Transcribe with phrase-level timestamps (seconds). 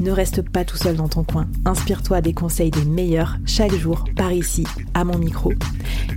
[0.00, 1.46] Ne reste pas tout seul dans ton coin.
[1.66, 4.64] Inspire-toi des conseils des meilleurs chaque jour par ici,
[4.94, 5.52] à mon micro.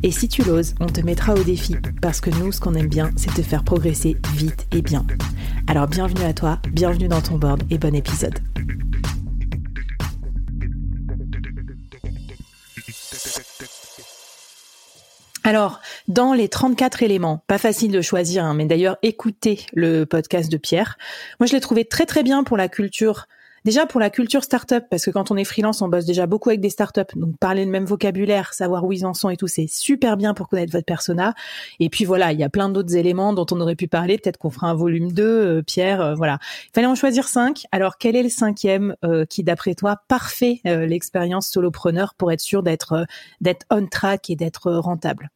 [0.04, 2.88] Et si tu l'oses, on te mettra au défi parce que nous, ce qu'on aime
[2.88, 5.06] bien, c'est te faire progresser vite et bien.
[5.68, 8.40] Alors bienvenue à toi, bienvenue dans ton board et bon épisode.
[15.44, 20.50] Alors, dans les 34 éléments, pas facile de choisir, hein, mais d'ailleurs écoutez le podcast
[20.50, 20.98] de Pierre.
[21.42, 23.28] Moi, je l'ai trouvé très très bien pour la culture
[23.66, 26.50] Déjà pour la culture startup, parce que quand on est freelance, on bosse déjà beaucoup
[26.50, 29.48] avec des startups, donc parler le même vocabulaire, savoir où ils en sont et tout,
[29.48, 31.34] c'est super bien pour connaître votre persona.
[31.80, 34.18] Et puis voilà, il y a plein d'autres éléments dont on aurait pu parler.
[34.18, 36.02] Peut-être qu'on fera un volume 2, euh, Pierre.
[36.02, 37.64] Euh, voilà, il fallait en choisir cinq.
[37.72, 42.64] Alors quel est le cinquième euh, qui, d'après toi, parfait l'expérience solopreneur pour être sûr
[42.64, 43.06] d'être
[43.40, 45.30] d'être on track et d'être rentable?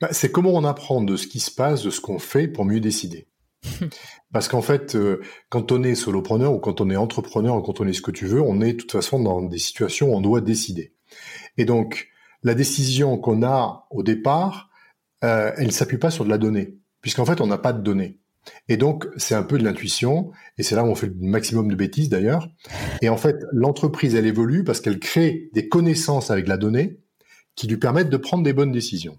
[0.00, 2.64] Bah, C'est comment on apprend de ce qui se passe, de ce qu'on fait pour
[2.64, 3.26] mieux décider.
[4.32, 7.80] Parce qu'en fait, euh, quand on est solopreneur ou quand on est entrepreneur ou quand
[7.80, 10.16] on est ce que tu veux, on est de toute façon dans des situations où
[10.16, 10.94] on doit décider.
[11.58, 12.08] Et donc,
[12.42, 14.70] la décision qu'on a au départ,
[15.24, 17.82] euh, elle ne s'appuie pas sur de la donnée, puisqu'en fait, on n'a pas de
[17.82, 18.18] données.
[18.68, 21.68] Et donc, c'est un peu de l'intuition, et c'est là où on fait le maximum
[21.68, 22.48] de bêtises d'ailleurs.
[23.00, 26.98] Et en fait, l'entreprise, elle évolue parce qu'elle crée des connaissances avec la donnée
[27.54, 29.18] qui lui permettent de prendre des bonnes décisions.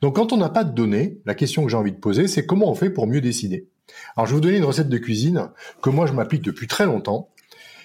[0.00, 2.46] Donc, quand on n'a pas de données, la question que j'ai envie de poser, c'est
[2.46, 3.68] comment on fait pour mieux décider?
[4.16, 5.50] Alors, je vais vous donner une recette de cuisine
[5.82, 7.30] que moi, je m'applique depuis très longtemps,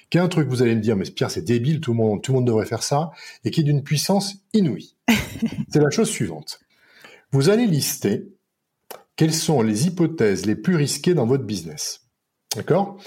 [0.09, 2.21] qui est un truc, vous allez me dire, mais Pierre, c'est débile, tout le monde,
[2.21, 3.11] tout le monde devrait faire ça,
[3.43, 4.95] et qui est d'une puissance inouïe.
[5.69, 6.59] c'est la chose suivante.
[7.31, 8.27] Vous allez lister
[9.15, 12.07] quelles sont les hypothèses les plus risquées dans votre business.
[12.55, 12.97] D'accord?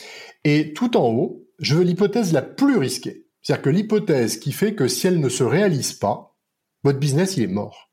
[0.45, 3.27] Et tout en haut, je veux l'hypothèse la plus risquée.
[3.41, 6.37] C'est-à-dire que l'hypothèse qui fait que si elle ne se réalise pas,
[6.85, 7.91] votre business, il est mort.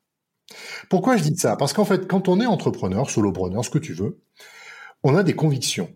[0.89, 1.55] Pourquoi je dis ça?
[1.55, 4.19] Parce qu'en fait, quand on est entrepreneur, solopreneur, ce que tu veux,
[5.03, 5.95] on a des convictions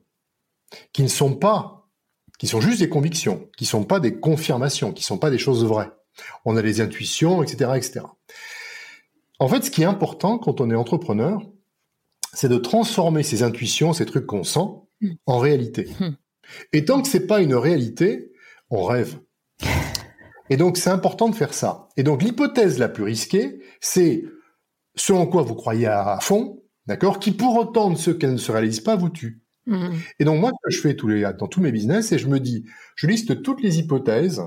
[0.91, 1.89] qui ne sont pas,
[2.39, 5.29] qui sont juste des convictions, qui ne sont pas des confirmations, qui ne sont pas
[5.29, 5.91] des choses vraies.
[6.45, 8.01] On a des intuitions, etc., etc.
[9.39, 11.41] En fait, ce qui est important quand on est entrepreneur,
[12.33, 14.67] c'est de transformer ces intuitions, ces trucs qu'on sent,
[15.01, 15.13] hmm.
[15.25, 15.89] en réalité.
[15.99, 16.15] Hmm.
[16.71, 18.31] Et tant que c'est pas une réalité,
[18.69, 19.19] on rêve.
[20.49, 21.87] Et donc, c'est important de faire ça.
[21.95, 24.23] Et donc, l'hypothèse la plus risquée, c'est
[24.95, 28.37] ce en quoi vous croyez à fond, d'accord, qui pour autant de ce qu'elle ne
[28.37, 29.41] se réalise pas vous tue.
[29.65, 29.89] Mmh.
[30.19, 32.27] Et donc moi, ce que je fais tous les, dans tous mes business, c'est je
[32.27, 34.41] me dis, je liste toutes les hypothèses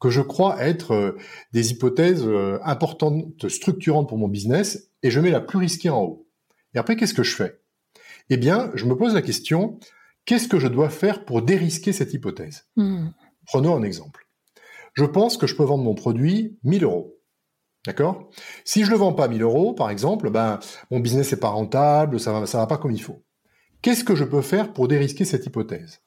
[0.00, 1.18] que je crois être euh,
[1.52, 6.02] des hypothèses euh, importantes, structurantes pour mon business, et je mets la plus risquée en
[6.02, 6.26] haut.
[6.74, 7.60] Et après, qu'est-ce que je fais?
[8.30, 9.78] Eh bien, je me pose la question,
[10.24, 12.66] qu'est-ce que je dois faire pour dérisquer cette hypothèse?
[12.76, 13.08] Mmh.
[13.46, 14.26] Prenons un exemple.
[14.94, 17.19] Je pense que je peux vendre mon produit 1000 euros.
[17.86, 18.30] D'accord?
[18.64, 20.60] Si je le vends pas 1000 euros, par exemple, ben,
[20.90, 23.22] mon business n'est pas rentable, ça va, ça va pas comme il faut.
[23.82, 26.02] Qu'est-ce que je peux faire pour dérisquer cette hypothèse?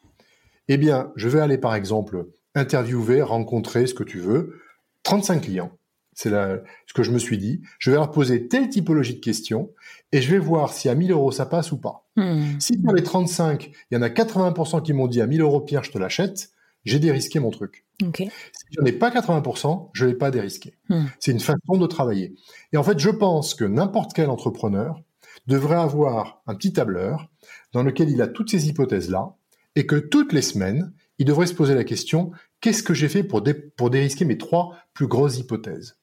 [0.68, 4.60] Eh bien, je vais aller, par exemple, interviewer, rencontrer, ce que tu veux,
[5.04, 5.72] 35 clients.
[6.16, 7.62] C'est ce que je me suis dit.
[7.80, 9.72] Je vais leur poser telle typologie de questions
[10.12, 12.08] et je vais voir si à 1000 euros ça passe ou pas.
[12.16, 12.60] Hmm.
[12.60, 15.62] Si pour les 35, il y en a 80% qui m'ont dit à 1000 euros,
[15.62, 16.52] Pierre, je te l'achète,
[16.86, 17.86] j'ai dérisqué mon truc.
[18.18, 20.78] Si je n'ai pas 80%, je ne vais pas dérisquer.
[20.90, 21.06] Hmm.
[21.20, 22.36] C'est une façon de travailler.
[22.72, 25.02] Et en fait, je pense que n'importe quel entrepreneur
[25.48, 27.30] devrait avoir un petit tableur
[27.72, 29.36] dans lequel il a toutes ces hypothèses-là
[29.76, 32.32] et que toutes les semaines, il devrait se poser la question,
[32.62, 33.44] qu'est-ce que j'ai fait pour,
[33.78, 35.98] pour dérisquer mes trois plus grosses hypothèses?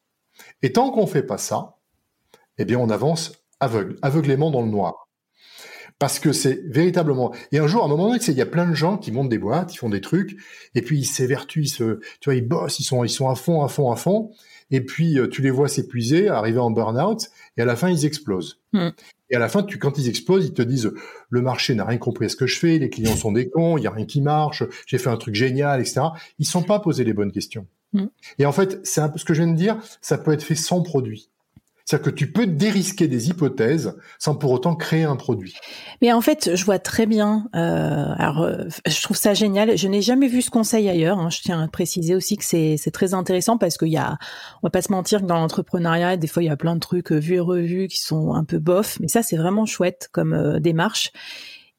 [0.63, 1.77] Et tant qu'on ne fait pas ça,
[2.59, 5.10] eh bien, on avance aveugle, aveuglément dans le noir
[6.01, 7.33] parce que c'est véritablement.
[7.53, 9.29] Et un jour, à un moment donné, il y a plein de gens qui montent
[9.29, 10.35] des boîtes, ils font des trucs,
[10.75, 13.35] et puis ils s'évertuent, ils se, tu vois, ils bossent, ils sont, ils sont à
[13.35, 14.33] fond, à fond, à fond,
[14.71, 18.07] et puis euh, tu les vois s'épuiser, arriver en burn-out, et à la fin ils
[18.07, 18.61] explosent.
[18.73, 18.89] Hmm.
[19.29, 20.91] Et à la fin, tu, quand ils explosent, ils te disent
[21.29, 23.77] le marché n'a rien compris à ce que je fais, les clients sont des cons,
[23.77, 26.01] il y a rien qui marche, j'ai fait un truc génial, etc.
[26.39, 27.67] Ils sont pas posés les bonnes questions.
[27.93, 28.07] Hmm.
[28.39, 30.43] Et en fait, c'est un peu ce que je viens de dire, ça peut être
[30.43, 31.29] fait sans produit.
[31.91, 35.57] C'est-à-dire que tu peux dérisquer des hypothèses sans pour autant créer un produit.
[36.01, 37.49] Mais en fait, je vois très bien.
[37.57, 39.77] Euh, alors, euh, je trouve ça génial.
[39.77, 41.19] Je n'ai jamais vu ce conseil ailleurs.
[41.19, 41.31] Hein.
[41.31, 44.19] Je tiens à préciser aussi que c'est très intéressant parce qu'il y a,
[44.63, 46.81] on va pas se mentir que dans l'entrepreneuriat, des fois, il y a plein de
[46.81, 49.01] trucs euh, vus et revus qui sont un peu bof.
[49.01, 51.11] Mais ça, c'est vraiment chouette comme euh, démarche.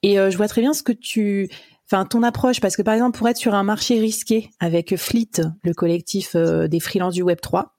[0.03, 1.47] Et je vois très bien ce que tu,
[1.85, 5.43] enfin ton approche, parce que par exemple, pour être sur un marché risqué avec Fleet,
[5.63, 7.75] le collectif des freelances du Web 3,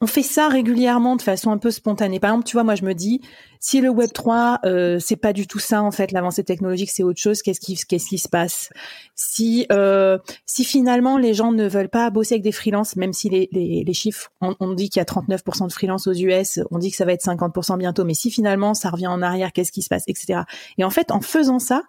[0.00, 2.20] on, fait ça régulièrement de façon un peu spontanée.
[2.20, 3.20] Par exemple, tu vois, moi je me dis,
[3.60, 7.02] si le Web 3 euh, c'est pas du tout ça en fait, l'avancée technologique c'est
[7.02, 7.42] autre chose.
[7.42, 8.70] Qu'est-ce qui qu'est-ce qui se passe?
[9.14, 13.28] Si euh, si finalement les gens ne veulent pas bosser avec des freelances, même si
[13.28, 16.90] les, les, chiffres, on, dit qu'il y a 39% de freelance aux US, on dit
[16.90, 19.82] que ça va être 50% bientôt, mais si finalement ça revient en arrière, qu'est-ce qui
[19.82, 20.40] se passe, etc.
[20.78, 21.82] Et en fait, en faisant ça,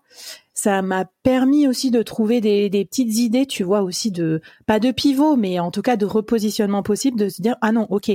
[0.54, 4.80] ça m'a permis aussi de trouver des, des, petites idées, tu vois, aussi de pas
[4.80, 8.12] de pivot, mais en tout cas de repositionnement possible, de se dire ah non, ok.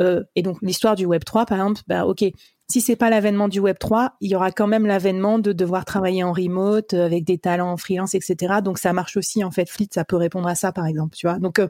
[0.00, 2.24] Euh, et donc l'histoire du Web 3, par exemple, bah ok,
[2.70, 5.84] si c'est pas l'avènement du Web 3, il y aura quand même l'avènement de devoir
[5.84, 8.56] travailler en remote euh, avec des talents en freelance, etc.
[8.62, 9.68] Donc ça marche aussi en fait.
[9.70, 11.38] Fleet, ça peut répondre à ça, par exemple, tu vois.
[11.38, 11.68] Donc euh,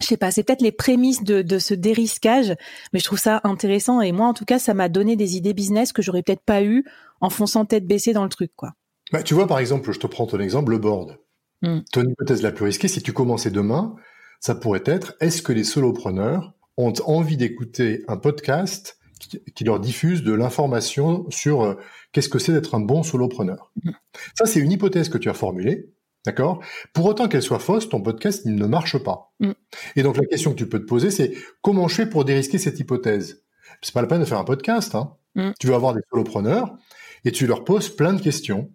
[0.00, 2.54] je sais pas, c'est peut-être les prémices de, de, ce dérisquage,
[2.92, 5.54] mais je trouve ça intéressant et moi en tout cas ça m'a donné des idées
[5.54, 6.84] business que j'aurais peut-être pas eu
[7.20, 8.74] en fonçant tête baissée dans le truc, quoi.
[9.12, 11.18] Bah, tu vois, par exemple, je te prends ton exemple, le board.
[11.62, 11.78] Mm.
[11.92, 13.96] Ton hypothèse la plus risquée, si tu commençais demain,
[14.40, 20.22] ça pourrait être est-ce que les solopreneurs ont envie d'écouter un podcast qui, leur diffuse
[20.22, 21.74] de l'information sur euh,
[22.12, 23.90] qu'est-ce que c'est d'être un bon solopreneur mm.
[24.34, 25.90] Ça, c'est une hypothèse que tu as formulée.
[26.26, 26.62] D'accord?
[26.92, 29.32] Pour autant qu'elle soit fausse, ton podcast ne marche pas.
[29.40, 29.52] Mm.
[29.96, 32.58] Et donc la question que tu peux te poser, c'est comment je fais pour dérisquer
[32.58, 33.44] cette hypothèse?
[33.82, 34.94] C'est pas la peine de faire un podcast.
[34.94, 35.14] Hein.
[35.60, 36.76] Tu veux avoir des solopreneurs
[37.24, 38.72] et tu leur poses plein de questions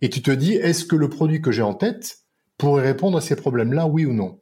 [0.00, 2.20] et tu te dis, est-ce que le produit que j'ai en tête
[2.58, 4.40] pourrait répondre à ces problèmes-là, oui ou non?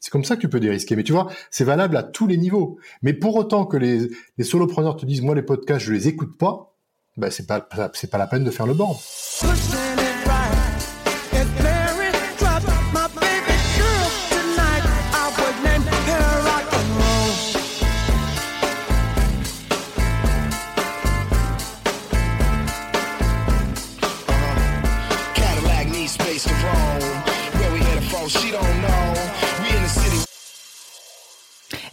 [0.00, 0.96] C'est comme ça que tu peux dérisquer.
[0.96, 2.78] Mais tu vois, c'est valable à tous les niveaux.
[3.02, 4.10] Mais pour autant que les,
[4.42, 6.74] solopreneurs te disent, moi, les podcasts, je les écoute pas,
[7.16, 8.96] ben, c'est pas, c'est pas la peine de faire le board.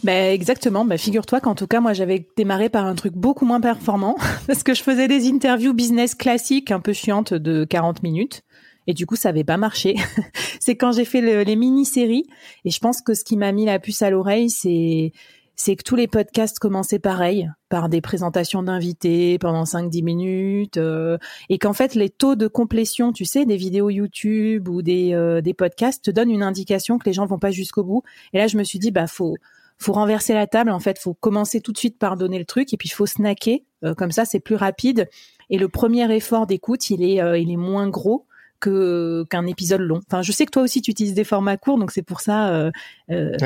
[0.08, 0.86] Bah, exactement.
[0.86, 4.16] Bah, figure-toi qu'en tout cas, moi, j'avais démarré par un truc beaucoup moins performant
[4.46, 8.40] parce que je faisais des interviews business classiques, un peu chiantes de 40 minutes.
[8.86, 9.96] Et du coup, ça avait pas marché.
[10.60, 12.24] c'est quand j'ai fait les mini-séries.
[12.64, 15.12] Et je pense que ce qui m'a mis la puce à l'oreille, c'est
[15.56, 21.18] c'est que tous les podcasts commençaient pareil, par des présentations d'invités pendant 5-10 minutes, euh,
[21.48, 25.40] et qu'en fait les taux de complétion, tu sais, des vidéos YouTube ou des, euh,
[25.40, 28.04] des podcasts te donnent une indication que les gens vont pas jusqu'au bout.
[28.32, 29.36] Et là, je me suis dit, bah faut
[29.78, 30.70] faut renverser la table.
[30.70, 33.06] En fait, faut commencer tout de suite par donner le truc et puis il faut
[33.06, 33.64] snacker.
[33.84, 35.08] Euh, comme ça, c'est plus rapide.
[35.50, 38.26] Et le premier effort d'écoute, il est, euh, il est moins gros
[38.60, 40.00] que qu'un épisode long.
[40.08, 42.70] Enfin, je sais que toi aussi tu utilises des formats courts, donc c'est pour ça.
[43.08, 43.36] Euh,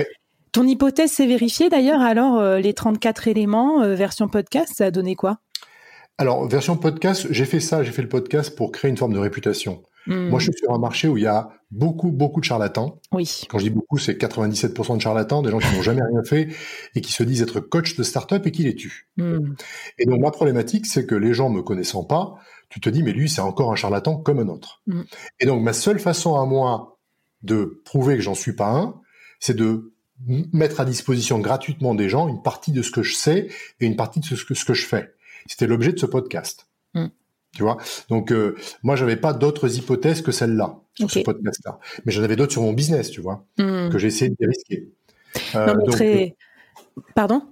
[0.52, 2.00] ton hypothèse s'est vérifiée d'ailleurs.
[2.00, 5.40] Alors, les 34 éléments version podcast, ça a donné quoi?
[6.17, 7.82] Alors, version podcast, j'ai fait ça.
[7.82, 9.82] J'ai fait le podcast pour créer une forme de réputation.
[10.07, 13.01] Moi, je suis sur un marché où il y a beaucoup, beaucoup de charlatans.
[13.13, 13.43] Oui.
[13.49, 16.49] Quand je dis beaucoup, c'est 97% de charlatans, des gens qui n'ont jamais rien fait
[16.95, 19.09] et qui se disent être coach de start-up et qui les tuent.
[19.17, 19.55] Hmm.
[19.99, 22.35] Et donc, ma problématique, c'est que les gens me connaissant pas,
[22.69, 24.83] tu te dis, mais lui, c'est encore un charlatan comme un autre.
[24.87, 25.03] Hmm.
[25.41, 26.99] Et donc, ma seule façon à moi
[27.43, 29.01] de prouver que j'en suis pas un,
[29.41, 29.93] c'est de
[30.53, 33.49] mettre à disposition gratuitement des gens une partie de ce que je sais
[33.81, 35.15] et une partie de ce que, ce que je fais.
[35.47, 36.69] C'était l'objet de ce podcast.
[37.55, 37.77] Tu vois?
[38.09, 41.79] Donc, euh, moi, j'avais pas d'autres hypothèses que celle-là, sur ce podcast-là.
[42.05, 43.91] Mais j'en avais d'autres sur mon business, tu vois, hmm.
[43.91, 44.89] que j'ai essayé de dérisquer.
[45.55, 46.35] Euh, non, mais très...
[46.99, 47.43] Euh, Pardon?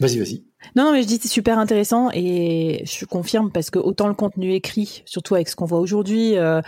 [0.00, 0.44] Vas-y, vas-y.
[0.76, 4.14] Non, non, mais je dis c'est super intéressant et je confirme parce que autant le
[4.14, 6.60] contenu écrit, surtout avec ce qu'on voit aujourd'hui, euh,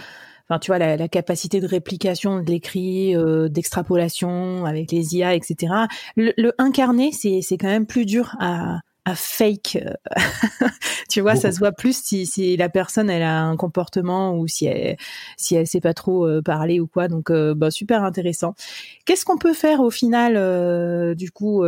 [0.48, 5.34] enfin tu vois la, la, capacité de réplication de l'écrit, euh, d'extrapolation avec les IA,
[5.34, 5.74] etc.
[6.16, 8.80] Le, le incarné, c'est quand même plus dur à
[9.14, 9.76] fake.
[9.76, 9.94] Euh,
[11.08, 14.46] tu vois, ça se voit plus si, si la personne elle a un comportement ou
[14.48, 14.96] si elle
[15.36, 17.08] si elle sait pas trop euh, parler ou quoi.
[17.08, 18.54] Donc euh, bah, super intéressant.
[19.04, 21.64] Qu'est-ce qu'on peut faire au final du coup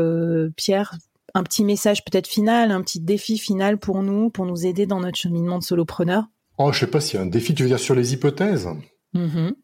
[0.57, 0.97] Pierre?
[1.35, 5.01] Un petit message peut-être final, un petit défi final pour nous, pour nous aider dans
[5.01, 6.25] notre cheminement de solopreneur?
[6.59, 8.69] Oh, je sais pas s'il y a un défi, tu veux dire sur les hypothèses?
[9.15, 9.55] Mm-hmm.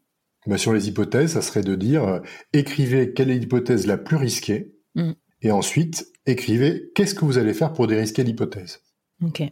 [0.47, 2.21] bah, Sur les hypothèses, ça serait de dire,
[2.53, 5.11] écrivez quelle est l'hypothèse la plus risquée, mm.
[5.41, 8.81] Et ensuite, écrivez qu'est-ce que vous allez faire pour dérisquer l'hypothèse?
[9.23, 9.43] Ok,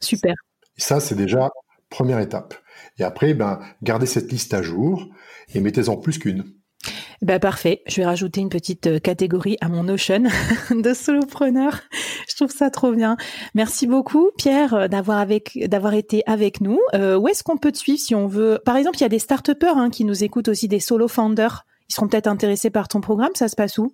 [0.00, 0.34] super.
[0.76, 1.50] ça, c'est déjà
[1.88, 2.54] première étape.
[2.98, 5.08] Et après, ben, gardez cette liste à jour
[5.54, 6.44] et mettez-en plus qu'une.
[7.22, 7.82] Bah parfait.
[7.86, 10.22] Je vais rajouter une petite euh, catégorie à mon Notion
[10.70, 11.80] de solopreneur.
[12.26, 13.18] Je trouve ça trop bien.
[13.54, 16.78] Merci beaucoup, Pierre, euh, d'avoir avec d'avoir été avec nous.
[16.94, 18.58] Euh, où est-ce qu'on peut te suivre si on veut?
[18.64, 21.66] Par exemple, il y a des start hein, qui nous écoutent aussi, des solo founders.
[21.90, 23.32] Ils seront peut-être intéressés par ton programme.
[23.34, 23.92] Ça se passe où?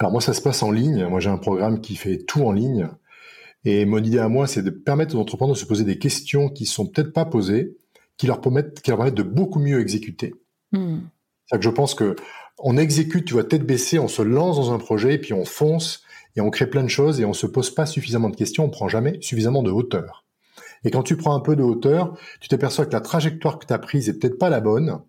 [0.00, 1.06] Alors moi, ça se passe en ligne.
[1.06, 2.88] Moi, j'ai un programme qui fait tout en ligne.
[3.66, 6.48] Et mon idée à moi, c'est de permettre aux entrepreneurs de se poser des questions
[6.48, 7.76] qui sont peut-être pas posées,
[8.16, 10.34] qui leur permettent, qui leur permettent de beaucoup mieux exécuter.
[10.72, 11.00] Hmm.
[11.46, 12.16] C'est que je pense que
[12.58, 15.44] on exécute, tu vois, tête baissée, on se lance dans un projet, et puis on
[15.44, 16.02] fonce,
[16.34, 18.70] et on crée plein de choses, et on se pose pas suffisamment de questions, on
[18.70, 20.24] prend jamais suffisamment de hauteur.
[20.84, 23.72] Et quand tu prends un peu de hauteur, tu t'aperçois que la trajectoire que tu
[23.72, 25.00] as prise est peut-être pas la bonne,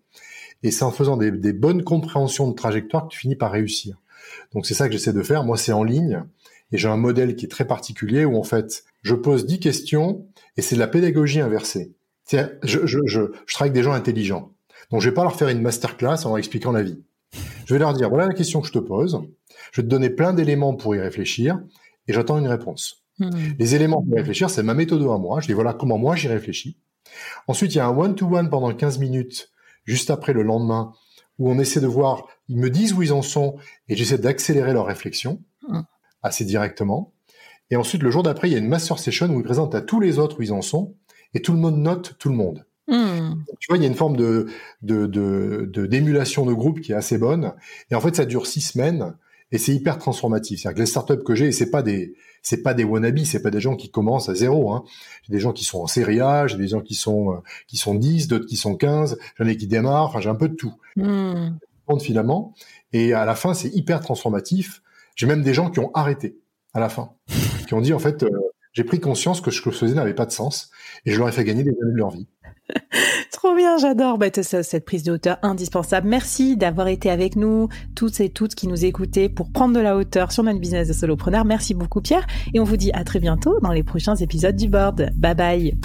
[0.62, 4.01] et c'est en faisant des, des, bonnes compréhensions de trajectoire que tu finis par réussir.
[4.54, 5.44] Donc c'est ça que j'essaie de faire.
[5.44, 6.24] Moi, c'est en ligne,
[6.72, 10.26] et j'ai un modèle qui est très particulier où en fait, je pose 10 questions,
[10.56, 11.94] et c'est de la pédagogie inversée.
[12.30, 14.52] Je, je, je, je travaille avec des gens intelligents.
[14.90, 16.98] Donc je vais pas leur faire une masterclass en leur expliquant la vie.
[17.66, 19.20] Je vais leur dire, voilà la question que je te pose.
[19.72, 21.60] Je vais te donner plein d'éléments pour y réfléchir
[22.08, 23.04] et j'attends une réponse.
[23.18, 23.30] Hmm.
[23.58, 25.40] Les éléments pour y réfléchir, c'est ma méthode à moi.
[25.40, 26.76] Je dis, voilà comment moi j'y réfléchis.
[27.46, 29.50] Ensuite, il y a un one-to-one pendant 15 minutes,
[29.84, 30.92] juste après le lendemain,
[31.38, 33.56] où on essaie de voir, ils me disent où ils en sont
[33.88, 35.80] et j'essaie d'accélérer leur réflexion hmm.
[36.22, 37.14] assez directement.
[37.70, 39.80] Et ensuite, le jour d'après, il y a une master session où ils présentent à
[39.80, 40.94] tous les autres où ils en sont
[41.32, 42.66] et tout le monde note tout le monde.
[42.88, 43.36] Hmm.
[43.58, 44.48] Tu vois, il y a une forme de,
[44.82, 45.06] de,
[45.86, 47.54] d'émulation de groupe qui est assez bonne.
[47.90, 49.14] Et en fait, ça dure six semaines
[49.50, 50.60] et c'est hyper transformatif.
[50.60, 53.50] C'est-à-dire que les startups que j'ai, c'est pas des, c'est pas des wannabes, c'est pas
[53.50, 54.72] des gens qui commencent à zéro.
[54.72, 54.84] Hein.
[55.22, 57.78] J'ai des gens qui sont en série A, j'ai des gens qui sont, euh, qui
[57.78, 60.56] sont 10, d'autres qui sont 15, j'en ai qui démarrent, enfin, j'ai un peu de
[60.56, 60.74] tout.
[60.96, 61.52] Mmh.
[62.00, 62.54] Finalement.
[62.92, 64.82] Et à la fin, c'est hyper transformatif.
[65.16, 66.38] J'ai même des gens qui ont arrêté
[66.74, 67.12] à la fin,
[67.66, 68.30] qui ont dit, en fait, euh,
[68.72, 70.70] j'ai pris conscience que ce que je faisais n'avait pas de sens
[71.04, 72.26] et je leur ai fait gagner des années de leur vie.
[73.32, 76.08] Trop bien, j'adore bah, cette prise de hauteur indispensable.
[76.08, 79.96] Merci d'avoir été avec nous, toutes et toutes qui nous écoutaient pour prendre de la
[79.96, 81.44] hauteur sur notre business de solopreneur.
[81.44, 84.68] Merci beaucoup Pierre et on vous dit à très bientôt dans les prochains épisodes du
[84.68, 85.10] board.
[85.16, 85.78] Bye bye.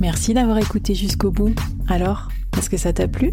[0.00, 1.54] Merci d'avoir écouté jusqu'au bout.
[1.88, 3.32] Alors, est-ce que ça t'a plu?